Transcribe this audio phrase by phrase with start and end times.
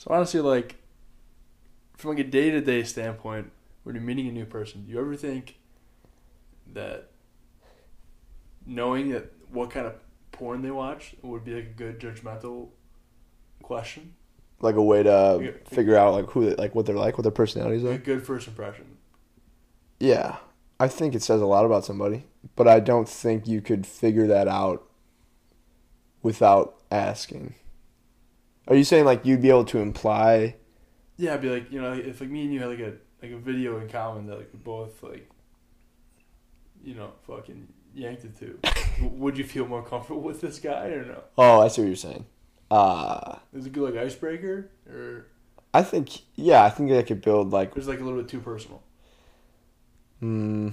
[0.00, 0.76] So honestly, like
[1.98, 4.98] from like a day to day standpoint, when you're meeting a new person, do you
[4.98, 5.58] ever think
[6.72, 7.10] that
[8.64, 9.96] knowing that what kind of
[10.32, 12.68] porn they watch would be like a good judgmental
[13.62, 14.14] question?
[14.60, 17.30] Like a way to figure out like who, they, like what they're like, what their
[17.30, 17.90] personalities are.
[17.90, 18.96] A good first impression.
[19.98, 20.38] Yeah,
[20.78, 22.24] I think it says a lot about somebody,
[22.56, 24.88] but I don't think you could figure that out
[26.22, 27.56] without asking.
[28.70, 30.54] Are you saying like you'd be able to imply?
[31.16, 33.32] Yeah, I'd be like, you know, if like me and you had like a like
[33.32, 35.28] a video in common that like we both like,
[36.82, 38.58] you know, fucking yanked it to,
[39.08, 41.22] would you feel more comfortable with this guy or no?
[41.36, 42.24] Oh, I see what you're saying.
[42.70, 45.26] Uh Is it good like icebreaker or
[45.74, 48.40] I think yeah, I think I could build like It's like a little bit too
[48.40, 48.82] personal?
[50.22, 50.72] mm,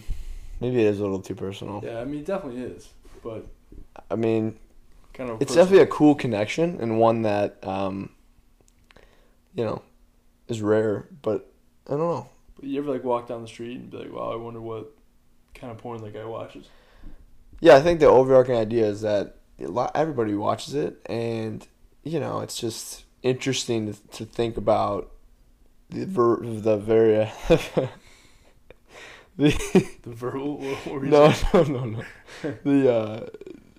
[0.61, 1.81] maybe it is a little too personal.
[1.83, 2.89] Yeah, I mean, it definitely is,
[3.23, 3.47] but
[4.11, 4.59] I mean,
[5.17, 5.41] kind of.
[5.41, 5.65] it's personal.
[5.65, 8.09] definitely a cool connection and one that um
[9.55, 9.81] you know
[10.47, 11.51] is rare, but
[11.87, 12.29] I don't know.
[12.55, 14.91] But you ever like walk down the street and be like, "Wow, I wonder what
[15.53, 16.67] kind of porn that guy watches."
[17.59, 19.35] Yeah, I think the overarching idea is that
[19.95, 21.67] everybody watches it, and
[22.03, 25.11] you know, it's just interesting to, to think about
[25.89, 27.29] the ver- the very
[29.37, 29.51] the
[30.03, 30.57] The verbal.
[30.57, 32.03] What were you no no no no
[32.63, 33.29] the uh,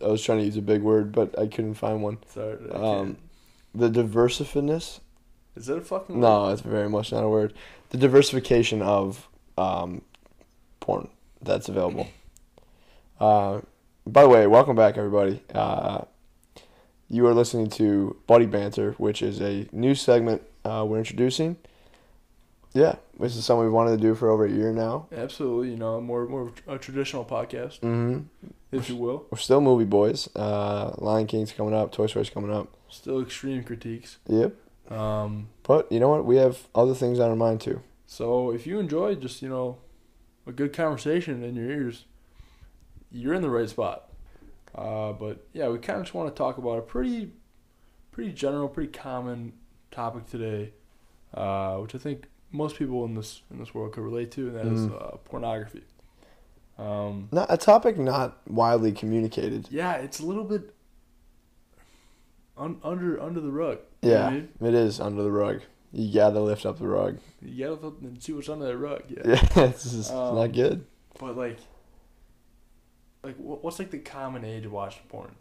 [0.03, 2.19] I was trying to use a big word, but I couldn't find one.
[2.33, 2.57] Sorry.
[2.71, 3.17] Um,
[3.75, 5.01] the diversiveness.
[5.57, 6.17] is that a fucking?
[6.17, 6.21] Word?
[6.21, 7.53] No, it's very much not a word.
[7.91, 10.03] The diversification of um,
[10.81, 11.09] porn
[11.43, 12.09] that's available.
[13.21, 13.63] Uh,
[14.07, 15.43] by the way, welcome back, everybody.
[15.53, 16.03] Uh,
[17.09, 21.57] you are listening to Buddy Banter, which is a new segment uh, we're introducing.
[22.79, 25.09] Yeah, this is something we've wanted to do for over a year now.
[25.11, 25.71] Absolutely.
[25.71, 28.19] You know, more more of a traditional podcast, hmm
[28.71, 29.27] if you will.
[29.31, 30.29] We're still movie boys.
[30.37, 31.91] Uh, Lion King's coming up.
[31.91, 32.69] Toy Story's coming up.
[32.91, 34.19] Still extreme critiques.
[34.29, 34.55] Yep.
[34.93, 36.25] Um, But you know what?
[36.27, 37.81] We have other things on our mind too.
[38.07, 39.79] so if you enjoy just you know
[40.47, 42.05] a good conversation in your ears,
[43.11, 44.05] you're in the right spot.
[44.75, 47.33] Uh, but yeah, we kind of just want to talk about a pretty,
[48.13, 49.53] pretty general, pretty common
[49.91, 50.73] topic today,
[51.35, 54.57] uh, which I think most people in this in this world could relate to, and
[54.57, 55.03] that is Mm.
[55.03, 55.83] uh, pornography.
[56.79, 59.69] Um, Not a topic not widely communicated.
[59.71, 60.75] yeah, it's a little bit
[62.57, 63.79] un- under under the rug.
[64.03, 64.49] You know I Yeah, mean?
[64.61, 65.61] it is under the rug.
[65.93, 67.19] You gotta lift up the rug.
[67.43, 69.03] you gotta look and see what's under that rug.
[69.09, 69.23] Yeah.
[69.57, 70.85] Yeah, this is Um, not good.
[71.19, 71.59] But like,
[73.25, 75.35] like what's like the common age of watching porn?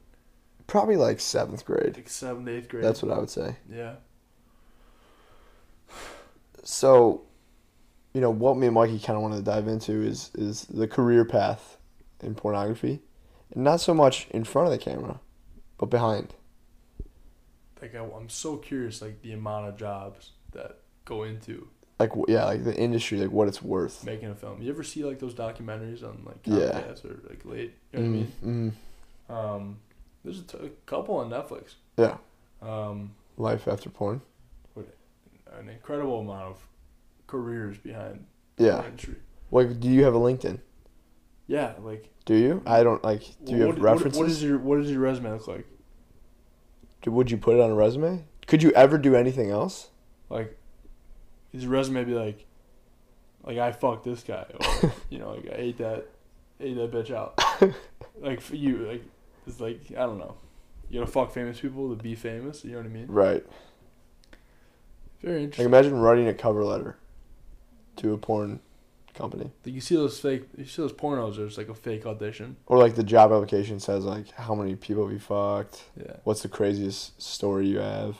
[0.66, 1.96] Probably like seventh grade.
[1.96, 2.84] Like seventh, eighth grade.
[2.84, 3.56] That's what I would say.
[3.69, 3.96] Yeah.
[6.78, 7.22] So,
[8.13, 10.85] you know, what me and Mikey kind of wanted to dive into is is the
[10.85, 11.78] career path
[12.22, 13.00] in pornography,
[13.53, 15.22] and not so much in front of the camera,
[15.78, 16.35] but behind.
[17.81, 21.69] Like I, I'm so curious, like the amount of jobs that go into
[22.00, 24.03] Like yeah, like the industry, like what it's worth.
[24.03, 24.61] making a film.
[24.61, 26.79] You ever see like those documentaries on like Yeah.
[27.05, 27.75] Or like late?
[27.94, 28.73] You know what I mean?
[29.29, 29.79] mm Um,
[30.25, 31.75] there's a, t- a couple on Netflix.
[31.97, 32.17] Yeah,
[32.61, 34.22] Um, life after porn.
[35.59, 36.58] An incredible amount of
[37.28, 38.25] careers behind
[38.58, 38.84] Yeah.
[38.97, 39.16] the.
[39.52, 40.59] Like, do you have a LinkedIn?
[41.47, 42.62] Yeah, like Do you?
[42.66, 43.24] I don't like.
[43.44, 44.19] Do you what, have what- references?
[44.19, 45.66] what is your what does your resume look like?
[47.02, 48.25] Do- Would you put it on a resume?
[48.47, 49.90] Could you ever do anything else?
[50.30, 50.58] Like,
[51.52, 52.46] his resume be like,
[53.44, 54.46] like I fucked this guy,
[54.84, 56.08] or you know, like I ate that,
[56.59, 57.40] ate that bitch out.
[58.19, 59.03] like for you, like
[59.46, 60.35] it's like I don't know.
[60.90, 62.66] You gotta fuck famous people to be famous.
[62.66, 63.06] You know what I mean?
[63.08, 63.46] Right.
[65.22, 65.66] Very Like interesting.
[65.66, 66.97] imagine writing a cover letter
[67.97, 68.59] to a porn
[69.16, 71.38] company, Like you see those fake, you see those pornos.
[71.38, 72.55] There's like a fake audition.
[72.67, 76.17] or like the job application says like how many people have you fucked, Yeah.
[76.23, 78.17] what's the craziest story you have.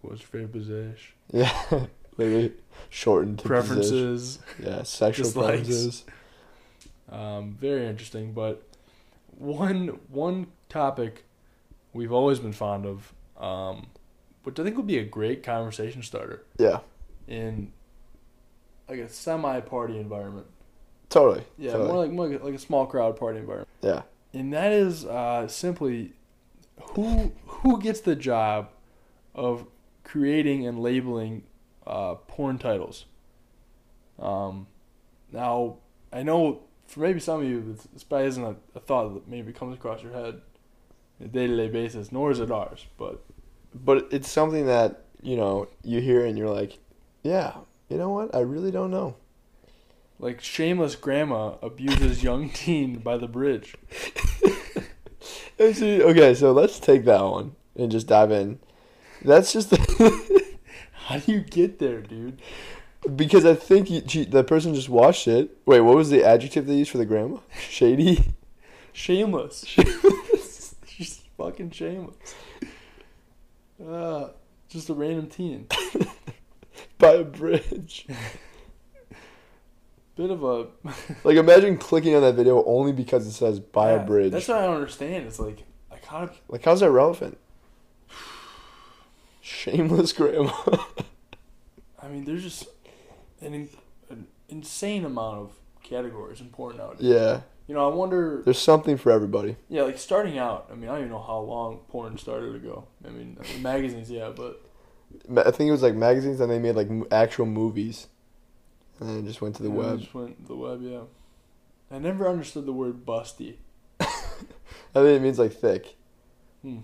[0.00, 1.12] What's your favorite position?
[1.32, 2.54] Yeah, maybe
[2.88, 3.66] shortened to position.
[3.66, 4.38] Preferences.
[4.62, 6.04] Yeah, sexual preferences.
[7.10, 8.32] Um, very interesting.
[8.32, 8.62] But
[9.36, 11.24] one one topic
[11.92, 13.12] we've always been fond of,
[13.42, 13.88] um,
[14.46, 16.78] which I think would be a great conversation starter Yeah,
[17.26, 17.72] in
[18.88, 20.46] like a semi party environment.
[21.10, 21.42] totally.
[21.58, 21.88] Yeah, totally.
[21.88, 23.68] more like more like, a small crowd party environment.
[23.82, 24.02] yeah.
[24.32, 26.12] And that is uh, simply
[26.80, 28.68] who who gets the job
[29.34, 29.66] of
[30.04, 31.42] creating and labeling
[31.84, 33.06] uh, porn titles.
[34.20, 34.68] Um,
[35.32, 35.78] now
[36.12, 39.26] I know for maybe some of you this, this probably isn't a, a thought that
[39.26, 40.40] maybe comes across your head
[41.20, 42.86] on a day to day basis, nor is it ours.
[42.96, 43.24] But
[43.84, 46.78] But it's something that you know you hear and you're like,
[47.22, 47.52] yeah,
[47.88, 48.34] you know what?
[48.34, 49.16] I really don't know.
[50.18, 53.74] like shameless grandma abuses young teen by the bridge.
[55.58, 58.58] Okay, so let's take that one and just dive in.
[59.24, 59.74] That's just
[61.06, 62.40] How do you get there, dude?
[63.14, 65.56] Because I think you, she, the person just watched it.
[65.64, 67.38] Wait, what was the adjective they used for the grandma?
[67.70, 68.34] Shady.
[68.92, 69.64] Shameless.
[70.86, 72.16] She's fucking shameless.
[73.84, 74.28] Uh,
[74.68, 75.66] just a random teen.
[76.98, 78.06] By a bridge.
[80.16, 80.66] Bit of a
[81.24, 84.32] Like imagine clicking on that video only because it says by Yeah, a bridge.
[84.32, 85.26] That's what I don't understand.
[85.26, 87.36] It's like I kind of Like how's that relevant?
[89.42, 90.52] Shameless grandma.
[92.02, 92.64] I mean, there's just
[93.42, 93.68] an, in,
[94.08, 95.52] an insane amount of
[95.82, 97.02] categories important nowadays.
[97.02, 97.40] yeah.
[97.66, 98.42] You know, I wonder.
[98.44, 99.56] There's something for everybody.
[99.68, 100.68] Yeah, like starting out.
[100.70, 102.86] I mean, I don't even know how long porn started ago.
[103.04, 104.62] I mean, I mean, magazines, yeah, but
[105.36, 108.06] I think it was like magazines and they made like actual movies.
[109.00, 110.00] And then it just went to the and web.
[110.00, 111.02] Just went to the web, yeah.
[111.90, 113.56] I never understood the word busty.
[114.00, 114.06] I
[114.94, 115.96] think it means like thick.
[116.62, 116.78] Hmm.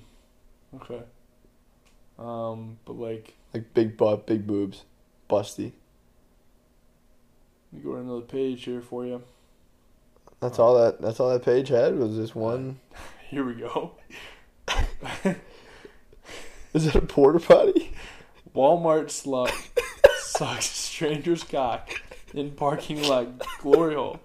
[0.74, 1.02] Okay.
[2.18, 4.84] Um, but like, Like big butt, big boobs.
[5.28, 5.72] Busty.
[7.72, 9.22] let me go to another page here for you.
[10.42, 12.80] That's all that that's all that page had was this one
[13.30, 13.92] Here we go.
[16.74, 17.92] Is it a porta potty?
[18.54, 19.50] Walmart slut
[20.18, 21.90] sucks stranger's cock
[22.34, 24.20] in parking lot glory hole.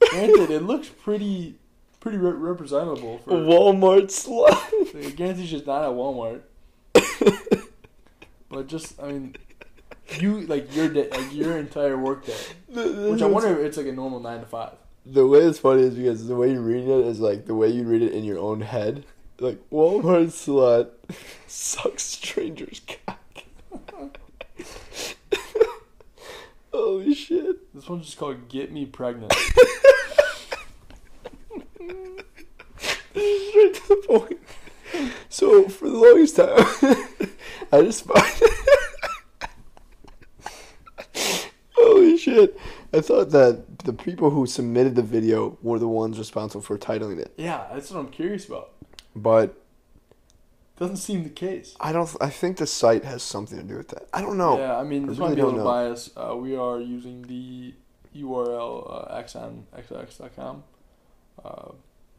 [0.00, 1.56] Granted, it looks pretty,
[2.00, 3.32] pretty re- representable for.
[3.32, 5.04] Walmart slut.
[5.06, 6.42] I guarantee she's not at Walmart.
[8.48, 9.34] But just, I mean,
[10.18, 12.36] you like your day, like your entire work day,
[12.68, 14.74] which I wonder if it's like a normal nine to five.
[15.04, 17.68] The way it's funny is because the way you read it is like the way
[17.68, 19.04] you read it in your own head.
[19.40, 20.90] Like Walmart slut
[21.48, 23.18] sucks stranger's cock.
[26.72, 27.74] Holy shit!
[27.74, 29.32] This one's just called "Get Me Pregnant."
[33.12, 34.38] Straight to the point.
[35.28, 36.48] So for the longest time,
[37.72, 38.32] I just find.
[41.74, 42.56] Holy shit!
[42.94, 47.18] I thought that the people who submitted the video were the ones responsible for titling
[47.18, 48.70] it, Yeah, that's what I'm curious about.
[49.14, 49.54] but
[50.76, 51.76] Doesn't seem the case.
[51.80, 52.08] I don't.
[52.20, 54.08] I think the site has something to do with that.
[54.12, 54.58] I don't know.
[54.58, 56.10] Yeah, I mean, I this really might be a little biased.
[56.16, 57.74] Uh, we are using the
[58.16, 60.64] URL uh, xnxx.com.
[61.44, 61.72] Uh,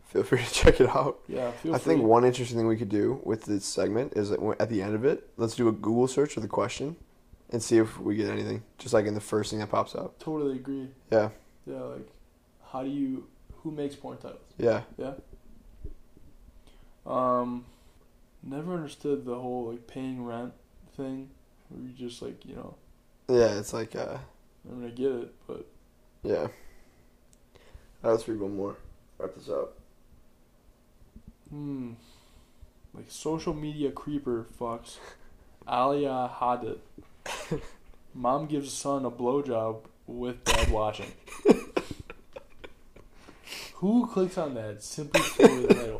[0.07, 1.19] Feel free to check it out.
[1.27, 1.95] yeah, feel I free.
[1.95, 4.93] think one interesting thing we could do with this segment is that at the end
[4.95, 6.95] of it, let's do a Google search of the question
[7.49, 8.61] and see if we get anything.
[8.77, 10.19] Just like in the first thing that pops up.
[10.19, 10.89] Totally agree.
[11.11, 11.29] Yeah.
[11.65, 12.07] Yeah, like,
[12.71, 13.27] how do you,
[13.57, 14.41] who makes porn titles?
[14.57, 14.81] Yeah.
[14.97, 15.13] Yeah.
[17.05, 17.65] Um,
[18.41, 20.53] never understood the whole, like, paying rent
[20.95, 21.29] thing.
[21.69, 22.75] Where you just, like, you know,
[23.29, 24.17] Yeah, it's like, uh,
[24.69, 25.65] I mean, I get it, but
[26.23, 26.47] yeah.
[28.03, 28.77] Uh, let's read one more.
[29.17, 29.77] Wrap this up.
[31.49, 31.91] Hmm.
[32.93, 34.97] Like social media creeper fucks
[35.67, 36.79] Alia Hadid.
[38.13, 41.11] Mom gives son a blowjob with dad watching.
[43.75, 45.99] Who clicks on that simply for the title?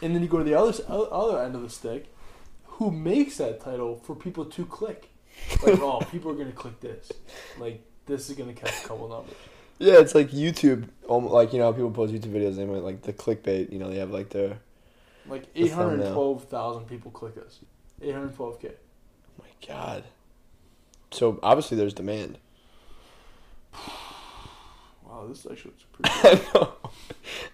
[0.00, 2.12] And then you go to the other other end of the stick.
[2.64, 5.10] Who makes that title for people to click?
[5.62, 7.12] Like, oh, people are gonna click this.
[7.58, 9.34] Like, this is gonna catch a couple numbers.
[9.78, 10.88] Yeah, it's like YouTube.
[11.08, 12.56] Um, like you know, people post YouTube videos.
[12.56, 13.72] They might like the clickbait.
[13.72, 14.56] You know, they have like the.
[15.26, 17.60] Like eight hundred twelve thousand people click this.
[18.00, 18.70] Eight hundred twelve k.
[18.70, 20.04] Oh my God.
[21.10, 22.38] So obviously there's demand.
[25.22, 26.40] Wow, this actually looks pretty good.
[26.54, 26.72] I know.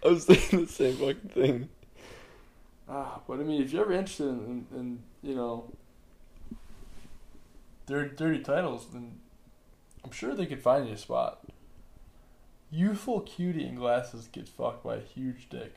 [0.04, 1.68] I was thinking the same fucking thing.
[2.88, 5.70] ah, but I mean, if you're ever interested in, in, in you know,
[7.86, 9.18] dirty, dirty titles, then
[10.04, 11.40] I'm sure they could find you a spot.
[12.70, 15.74] Youthful cutie in glasses gets fucked by a huge dick.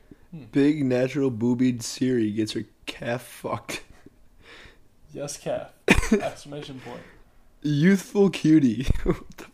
[0.51, 3.83] Big natural boobied Siri gets her calf fucked.
[5.13, 5.71] Yes, calf!
[6.11, 7.01] Exclamation point.
[7.61, 8.87] Youthful cutie.
[9.03, 9.50] what the?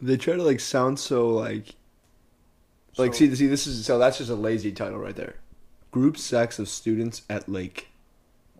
[0.00, 1.74] They try to like sound so like
[2.96, 5.34] like So- see see this is so that's just a lazy title right there.
[5.90, 7.88] Group sex of students at lake.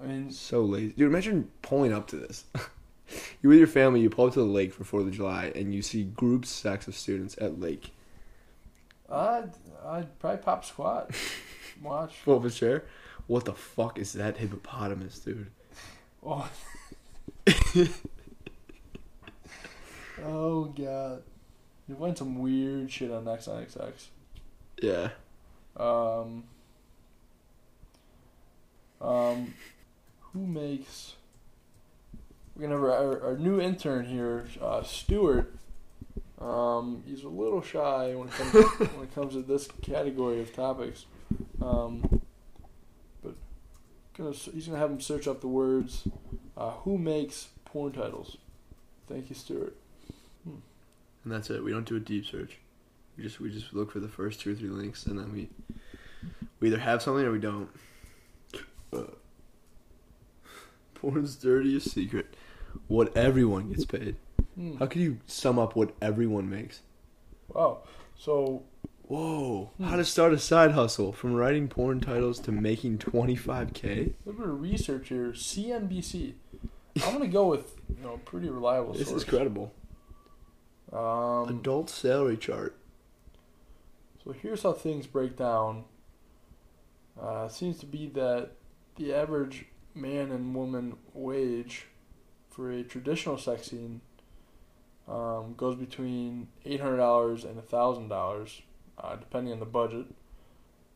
[0.02, 0.92] I mean, So lazy.
[0.94, 2.44] Dude, imagine pulling up to this.
[3.42, 5.74] You're with your family, you pull up to the lake for Fourth of July and
[5.74, 7.90] you see group sex of students at lake.
[9.10, 9.50] I'd
[9.84, 11.10] I'd probably pop squat.
[11.82, 12.14] Watch.
[12.24, 12.84] Pull up a chair.
[13.28, 15.50] What the fuck is that hippopotamus, dude?
[16.24, 16.48] Oh.
[20.24, 21.22] oh god.
[21.88, 24.08] You find some weird shit on XNXX.
[24.82, 25.08] Yeah.
[25.76, 26.44] Um,
[29.00, 29.54] um,
[30.32, 31.14] who makes?
[32.54, 35.54] We're gonna have our, our new intern here, uh, Stuart.
[36.40, 38.52] Um, he's a little shy when it comes
[38.92, 41.06] when it comes to this category of topics.
[41.62, 42.20] Um,
[43.22, 43.34] but
[44.16, 46.06] gonna he's gonna have him search up the words,
[46.56, 48.36] uh, "Who makes porn titles?"
[49.08, 49.76] Thank you, Stuart.
[51.24, 51.62] And that's it.
[51.62, 52.58] We don't do a deep search.
[53.16, 55.48] We just we just look for the first two or three links, and then we
[56.60, 57.68] we either have something or we don't.
[58.92, 59.02] Uh,
[60.94, 62.34] porn's dirtiest secret:
[62.86, 64.16] what everyone gets paid.
[64.54, 64.76] Hmm.
[64.76, 66.80] How can you sum up what everyone makes?
[67.48, 67.82] Wow.
[68.16, 68.62] So
[69.04, 69.70] Whoa!
[69.78, 69.84] Hmm.
[69.84, 73.90] How to start a side hustle from writing porn titles to making twenty five k?
[74.26, 75.32] a little bit of research here.
[75.32, 76.34] CNBC.
[77.04, 79.22] I'm gonna go with you know pretty reliable This source.
[79.22, 79.72] is credible.
[80.92, 82.76] Um, Adult salary chart.
[84.24, 85.84] So here's how things break down.
[87.20, 88.52] Uh, seems to be that
[88.96, 91.86] the average man and woman wage
[92.50, 94.00] for a traditional sex scene
[95.08, 98.62] um, goes between eight hundred dollars and thousand dollars,
[98.98, 100.06] uh, depending on the budget.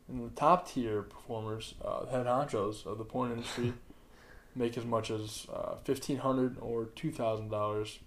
[0.08, 3.72] And the top tier performers, uh, head honchos of the porn industry,
[4.54, 7.98] make as much as uh, fifteen hundred or two thousand dollars.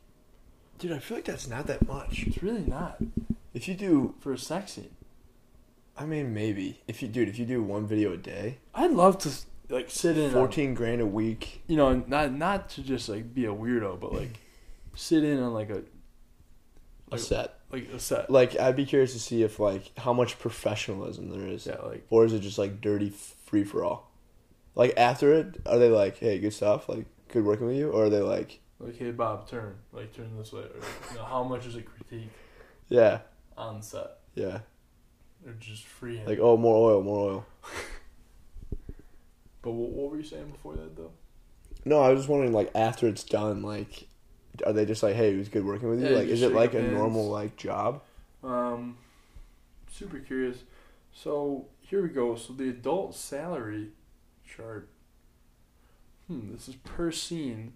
[0.80, 2.24] Dude, I feel like that's not that much.
[2.28, 2.98] It's really not
[3.54, 4.90] If you do, for a sex scene.
[5.98, 9.18] I mean, maybe if you, dude, if you do one video a day, I'd love
[9.20, 9.30] to
[9.70, 11.62] like sit in on fourteen grand a week.
[11.68, 14.40] you know, not not to just like be a weirdo, but like
[14.96, 15.84] sit in on like a A
[17.12, 17.60] Like- set.
[17.72, 18.30] like a set.
[18.30, 22.06] Like, I'd be curious to see if like how much professionalism there is, Yeah, like
[22.10, 24.12] or is it just like dirty free for all?
[24.76, 28.06] Like after it, are they like, hey, good stuff, like good working with you, or
[28.06, 30.62] are they like, like hey Bob, turn like turn this way.
[30.62, 32.32] Or, you know, how much is a critique
[32.90, 33.20] yeah,
[33.58, 34.18] on set?
[34.36, 34.60] yeah,
[35.46, 36.22] Or just free.
[36.26, 37.46] like oh, more oil, more oil.
[39.62, 41.12] but what, what were you saying before that though?
[41.86, 44.08] No, I was just wondering, like after it's done, like,
[44.66, 46.10] are they just like, hey, it was good working with you?
[46.10, 46.94] Yeah, like, you is it like a hands.
[46.94, 48.02] normal like job?
[48.44, 48.98] Um,
[49.92, 50.58] super curious.
[51.14, 52.36] So here we go.
[52.36, 53.90] So the adult salary
[54.46, 54.90] chart.
[56.28, 57.74] Hmm, this is per scene.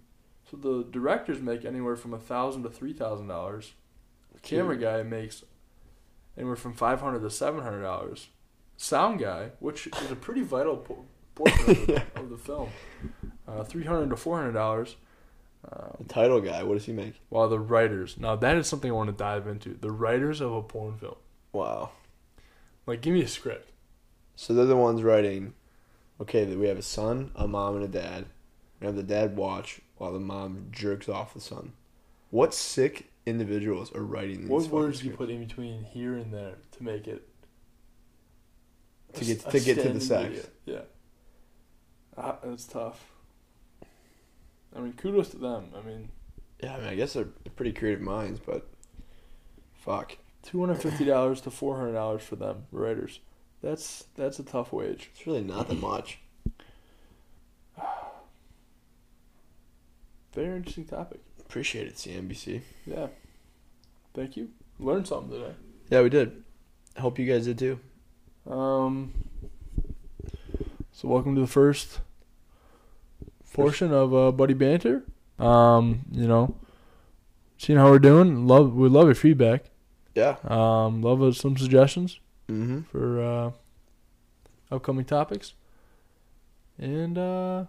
[0.50, 3.74] So the directors make anywhere from a thousand to three thousand dollars.
[4.34, 5.44] The camera guy makes
[6.38, 8.30] anywhere from five hundred to seven hundred dollars.
[8.78, 12.70] Sound guy, which is a pretty vital po- portion of the, of the film,
[13.48, 14.96] uh, three hundred to four hundred dollars.
[15.72, 17.16] Um, The title guy, what does he make?
[17.28, 19.74] while the writers, now that is something I want to dive into.
[19.80, 21.16] The writers of a porn film,
[21.52, 21.92] Wow.
[22.88, 23.70] like, give me a script.
[24.38, 25.54] So they're the ones writing.
[26.22, 28.26] Okay, that we have a son, a mom, and a dad.
[28.80, 31.74] We have the dad watch while the mom jerks off the son.
[32.32, 34.50] What sick individuals are writing these?
[34.50, 37.28] What words do you put in between here and there to make it
[39.14, 40.30] To a get- to get to the sex.
[40.30, 40.50] video?
[40.66, 40.82] Yeah,
[42.18, 43.12] ah, it's tough.
[44.76, 45.72] I mean, kudos to them.
[45.76, 46.10] I mean,
[46.64, 47.26] Yeah, I mean, I guess they're
[47.56, 48.68] pretty creative minds, but
[49.74, 53.20] fuck, two hundred fifty dollars to four hundred dollars for them writers.
[53.62, 55.10] That's that's a tough wage.
[55.14, 56.20] it's really not that much.
[60.40, 61.20] Very interesting topic.
[61.42, 62.62] Appreciate it, CNBC.
[62.86, 63.08] Yeah,
[64.14, 64.48] thank you.
[64.80, 65.52] Learned something today.
[65.90, 66.44] Yeah, we did.
[66.96, 67.78] I hope you guys did too.
[68.50, 69.12] Um.
[70.94, 72.00] So welcome to the first
[73.52, 75.04] portion of uh, Buddy Banter.
[75.40, 76.56] Um, you know,
[77.58, 78.48] seeing how we're doing.
[78.48, 79.66] Love we love your feedback.
[80.16, 80.38] Yeah.
[80.46, 82.18] Um, love uh, some suggestions
[82.48, 82.84] Mm-hmm.
[82.84, 83.52] for uh,
[84.74, 85.54] upcoming topics.
[86.78, 87.66] And uh,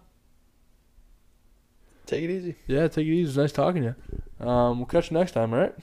[2.11, 2.55] Take it easy.
[2.67, 3.29] yeah, take it easy.
[3.29, 3.95] It's nice talking to
[4.41, 4.45] you.
[4.45, 5.53] Um, we'll catch you next time.
[5.53, 5.73] All right.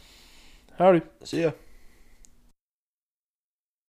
[0.78, 1.00] Howdy.
[1.24, 1.52] See ya.